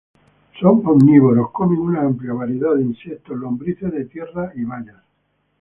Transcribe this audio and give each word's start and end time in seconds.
Son 0.59 0.77
omnívoros, 0.93 1.51
comen 1.59 1.77
una 1.89 2.01
amplia 2.01 2.33
variedad 2.33 2.73
de 2.73 2.81
insectos, 2.81 3.37
lombrices 3.37 3.91
de 3.91 4.05
tierra 4.05 4.51
y 4.55 4.63
bayas. 4.63 5.03